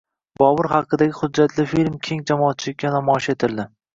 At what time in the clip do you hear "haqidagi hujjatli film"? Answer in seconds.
0.71-1.99